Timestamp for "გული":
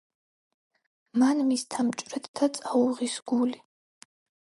3.35-3.65